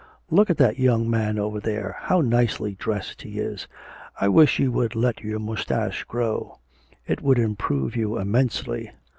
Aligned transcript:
Look 0.31 0.49
at 0.49 0.57
that 0.57 0.79
young 0.79 1.07
man 1.07 1.37
over 1.37 1.59
there; 1.59 1.95
how 1.99 2.21
nicely 2.21 2.73
dressed 2.73 3.21
he 3.21 3.37
is! 3.37 3.67
I 4.19 4.29
wish 4.29 4.57
you 4.57 4.71
would 4.71 4.95
let 4.95 5.21
your 5.21 5.37
moustache 5.37 6.05
grow; 6.05 6.57
it 7.05 7.21
would 7.21 7.37
improve 7.37 7.95
you 7.95 8.17
immensely.' 8.17 8.89